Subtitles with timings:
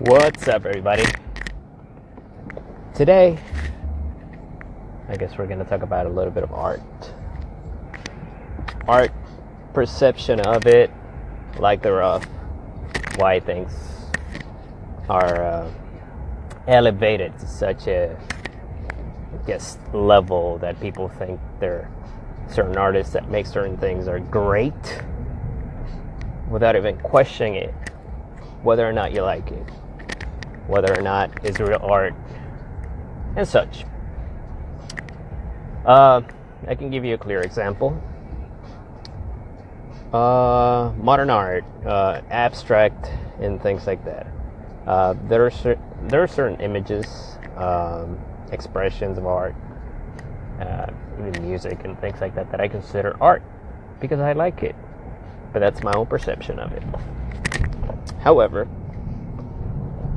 [0.00, 1.04] What's up, everybody?
[2.96, 3.38] Today,
[5.08, 6.82] I guess we're going to talk about a little bit of art.
[8.88, 9.12] Art,
[9.72, 10.90] perception of it,
[11.60, 12.24] like the rough,
[13.14, 13.70] why things
[15.08, 15.70] are uh,
[16.66, 18.18] elevated to such a,
[19.46, 21.88] guess, level that people think they're
[22.50, 25.04] certain artists that make certain things are great
[26.50, 27.72] without even questioning it,
[28.64, 29.70] whether or not you like it
[30.66, 32.14] whether or not it's real art
[33.36, 33.84] and such.
[35.84, 36.22] Uh,
[36.66, 38.00] I can give you a clear example.
[40.12, 44.26] Uh, modern art, uh, abstract, and things like that.
[44.86, 45.78] Uh, there are cer-
[46.08, 48.18] there are certain images, um,
[48.52, 49.54] expressions of art,
[50.60, 50.86] uh,
[51.18, 53.42] even music and things like that that I consider art
[54.00, 54.76] because I like it.
[55.52, 56.82] But that's my own perception of it.
[58.20, 58.68] However,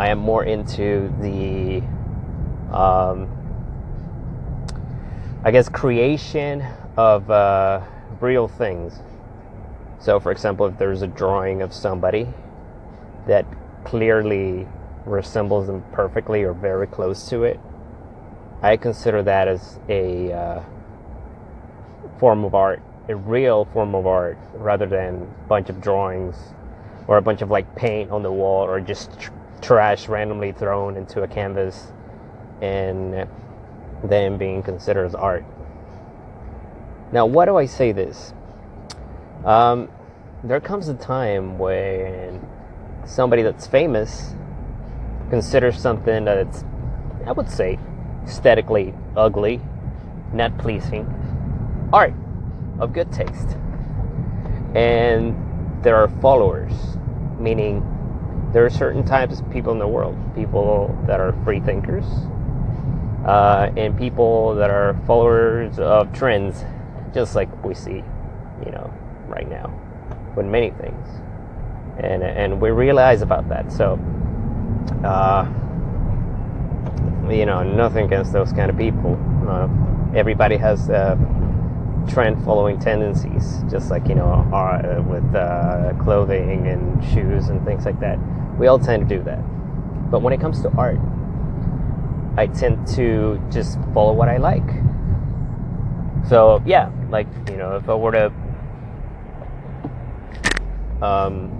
[0.00, 1.82] I am more into the,
[2.74, 3.28] um,
[5.44, 6.64] I guess, creation
[6.96, 7.82] of uh,
[8.18, 8.98] real things.
[9.98, 12.26] So, for example, if there's a drawing of somebody
[13.26, 13.44] that
[13.84, 14.66] clearly
[15.04, 17.60] resembles them perfectly or very close to it,
[18.62, 20.62] I consider that as a uh,
[22.18, 26.54] form of art, a real form of art, rather than a bunch of drawings
[27.06, 29.10] or a bunch of like paint on the wall or just
[29.60, 31.92] trash randomly thrown into a canvas
[32.60, 33.28] and
[34.04, 35.44] then being considered as art.
[37.12, 38.32] Now, why do I say this?
[39.44, 39.88] Um,
[40.44, 42.46] there comes a time when
[43.04, 44.34] somebody that's famous
[45.28, 46.64] considers something that's,
[47.26, 47.78] I would say,
[48.24, 49.60] aesthetically ugly,
[50.32, 51.06] not pleasing,
[51.92, 52.14] art
[52.78, 53.56] of good taste.
[54.74, 55.34] And
[55.82, 56.72] there are followers,
[57.38, 57.82] meaning
[58.52, 60.16] there are certain types of people in the world.
[60.34, 62.04] People that are free thinkers
[63.24, 66.64] uh, and people that are followers of trends
[67.12, 68.02] just like we see
[68.64, 68.92] you know
[69.26, 69.72] right now
[70.36, 71.08] with many things.
[71.98, 73.70] And and we realize about that.
[73.70, 73.98] So
[75.04, 75.46] uh,
[77.30, 79.18] you know nothing against those kind of people.
[79.46, 79.68] Uh,
[80.16, 81.16] everybody has uh,
[82.08, 87.84] trend following tendencies just like you know uh, with uh, clothing and shoes and things
[87.84, 88.18] like that
[88.60, 89.38] we all tend to do that.
[90.10, 90.98] But when it comes to art,
[92.36, 94.68] I tend to just follow what I like.
[96.28, 98.26] So yeah, like you know, if I were to
[101.00, 101.50] um,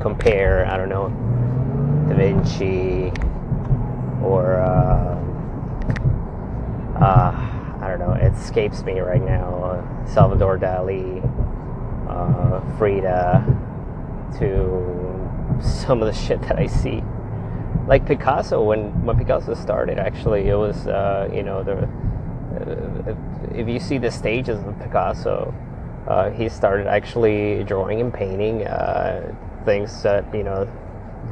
[0.00, 1.08] compare, I don't know,
[2.08, 3.12] Da Vinci
[4.20, 5.14] or uh,
[7.00, 9.54] uh, I don't know, it escapes me right now.
[9.62, 11.22] Uh, Salvador Dali,
[12.08, 13.44] uh, Frida,
[14.38, 17.02] to some of the shit that I see.
[17.86, 21.88] Like Picasso, when when Picasso started, actually, it was uh, you know the
[22.58, 23.14] uh,
[23.54, 25.54] if you see the stages of Picasso,
[26.06, 29.34] uh, he started actually drawing and painting uh,
[29.64, 30.68] things that you know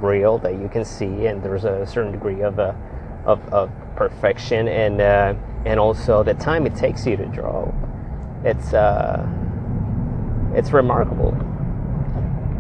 [0.01, 2.73] real that you can see, and there's a certain degree of uh,
[3.27, 5.01] of, of perfection and
[5.67, 7.71] and also the time it takes you to draw.
[8.45, 9.27] It's uh,
[10.55, 11.37] it's remarkable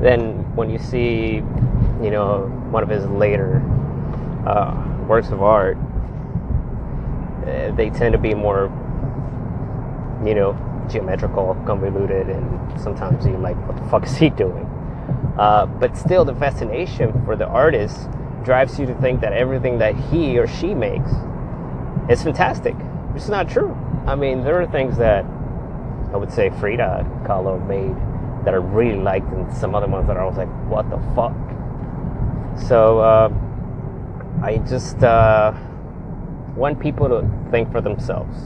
[0.00, 1.37] then when you see,
[2.03, 3.62] you know, one of his later
[4.47, 4.75] uh,
[5.09, 5.78] works of art,
[7.47, 8.65] uh, they tend to be more,
[10.25, 10.53] you know,
[10.91, 14.65] geometrical, convoluted, and sometimes you're like, what the fuck is he doing?
[15.39, 18.09] Uh, but still, the fascination for the artist
[18.45, 21.11] drives you to think that everything that he or she makes
[22.11, 22.77] is fantastic.
[23.16, 23.75] It's not true.
[24.06, 25.25] I mean, there are things that
[26.12, 27.97] I would say Frida Kahlo made
[28.44, 31.34] that I really liked, and some other ones that I was like, what the fuck?
[32.69, 33.31] So uh,
[34.43, 35.53] I just uh,
[36.54, 38.37] want people to think for themselves,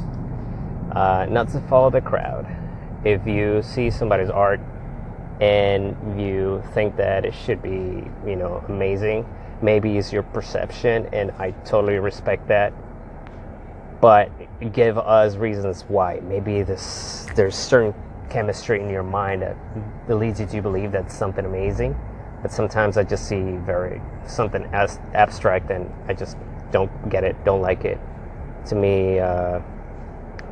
[0.92, 2.46] uh, not to follow the crowd.
[3.04, 4.60] If you see somebody's art
[5.40, 9.26] and you think that it should be, you know, amazing,
[9.62, 12.72] maybe it's your perception, and I totally respect that.
[14.00, 14.30] But
[14.72, 16.20] give us reasons why.
[16.20, 17.94] Maybe this there's certain
[18.30, 19.56] chemistry in your mind that,
[20.08, 21.96] leads you to believe that's something amazing.
[22.42, 26.36] But sometimes I just see very something as abstract and I just
[26.70, 27.98] don't get it, don't like it.
[28.66, 29.60] To me, uh,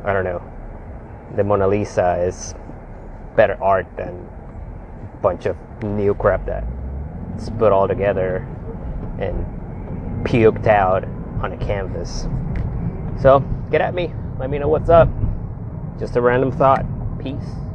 [0.03, 0.41] I don't know.
[1.35, 2.53] The Mona Lisa is
[3.35, 4.27] better art than
[5.13, 8.47] a bunch of new crap that's put all together
[9.19, 9.45] and
[10.25, 11.05] puked out
[11.41, 12.27] on a canvas.
[13.21, 13.39] So
[13.69, 14.13] get at me.
[14.39, 15.09] Let me know what's up.
[15.99, 16.85] Just a random thought.
[17.19, 17.68] Peace.